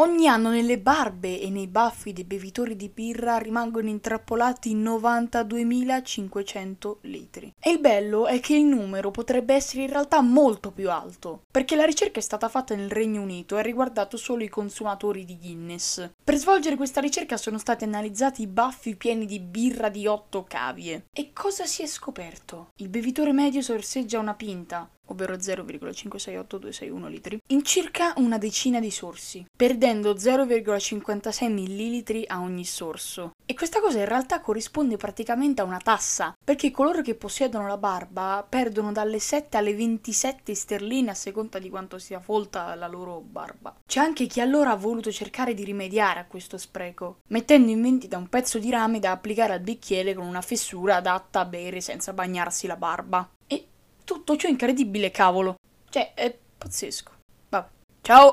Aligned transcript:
Ogni 0.00 0.28
anno 0.28 0.48
nelle 0.48 0.78
barbe 0.78 1.38
e 1.38 1.50
nei 1.50 1.66
baffi 1.66 2.14
dei 2.14 2.24
bevitori 2.24 2.74
di 2.74 2.88
birra 2.88 3.36
rimangono 3.36 3.90
intrappolati 3.90 4.74
92.500 4.74 6.96
litri. 7.02 7.52
E 7.60 7.72
il 7.72 7.80
bello 7.80 8.26
è 8.26 8.40
che 8.40 8.54
il 8.54 8.64
numero 8.64 9.10
potrebbe 9.10 9.52
essere 9.52 9.82
in 9.82 9.90
realtà 9.90 10.22
molto 10.22 10.70
più 10.70 10.90
alto, 10.90 11.42
perché 11.50 11.76
la 11.76 11.84
ricerca 11.84 12.18
è 12.18 12.22
stata 12.22 12.48
fatta 12.48 12.74
nel 12.74 12.90
Regno 12.90 13.20
Unito 13.20 13.56
e 13.56 13.58
ha 13.58 13.62
riguardato 13.62 14.16
solo 14.16 14.42
i 14.42 14.48
consumatori 14.48 15.26
di 15.26 15.36
Guinness. 15.36 16.12
Per 16.24 16.36
svolgere 16.36 16.76
questa 16.76 17.02
ricerca 17.02 17.36
sono 17.36 17.58
stati 17.58 17.84
analizzati 17.84 18.40
i 18.40 18.46
baffi 18.46 18.96
pieni 18.96 19.26
di 19.26 19.38
birra 19.38 19.90
di 19.90 20.06
8 20.06 20.44
cavie. 20.44 21.08
E 21.12 21.34
cosa 21.34 21.66
si 21.66 21.82
è 21.82 21.86
scoperto? 21.86 22.68
Il 22.76 22.88
bevitore 22.88 23.32
medio 23.32 23.60
sorseggia 23.60 24.18
una 24.18 24.32
pinta, 24.32 24.88
ovvero 25.10 25.34
0,568261 25.34 27.08
litri, 27.08 27.40
in 27.48 27.64
circa 27.64 28.14
una 28.16 28.38
decina 28.38 28.80
di 28.80 28.90
sorsi, 28.90 29.44
perdendo 29.54 30.14
0,56 30.14 31.48
ml 31.48 32.24
a 32.28 32.40
ogni 32.40 32.64
sorso. 32.64 33.32
E 33.44 33.54
questa 33.54 33.80
cosa 33.80 33.98
in 33.98 34.06
realtà 34.06 34.40
corrisponde 34.40 34.96
praticamente 34.96 35.60
a 35.60 35.64
una 35.64 35.78
tassa, 35.78 36.34
perché 36.42 36.70
coloro 36.70 37.02
che 37.02 37.14
possiedono 37.14 37.66
la 37.66 37.76
barba 37.76 38.46
perdono 38.48 38.92
dalle 38.92 39.18
7 39.18 39.56
alle 39.56 39.74
27 39.74 40.54
sterline 40.54 41.10
a 41.10 41.14
seconda 41.14 41.58
di 41.58 41.68
quanto 41.68 41.98
sia 41.98 42.20
folta 42.20 42.74
la 42.74 42.86
loro 42.86 43.20
barba. 43.20 43.74
C'è 43.86 44.00
anche 44.00 44.26
chi 44.26 44.40
allora 44.40 44.70
ha 44.70 44.76
voluto 44.76 45.10
cercare 45.10 45.54
di 45.54 45.64
rimediare 45.64 46.20
a 46.20 46.26
questo 46.26 46.58
spreco, 46.58 47.18
mettendo 47.28 47.70
in 47.70 47.82
vendita 47.82 48.16
un 48.16 48.28
pezzo 48.28 48.58
di 48.58 48.70
rame 48.70 49.00
da 49.00 49.10
applicare 49.10 49.52
al 49.52 49.60
bicchiere 49.60 50.14
con 50.14 50.26
una 50.26 50.42
fessura 50.42 50.96
adatta 50.96 51.40
a 51.40 51.44
bere 51.44 51.80
senza 51.80 52.12
bagnarsi 52.12 52.66
la 52.66 52.76
barba. 52.76 53.28
E 53.46 53.69
tutto 54.30 54.36
ciò 54.36 54.48
incredibile, 54.48 55.10
cavolo. 55.10 55.56
Cioè, 55.88 56.14
è 56.14 56.36
pazzesco. 56.58 57.10
Vabbè. 57.48 57.68
Ciao! 58.02 58.28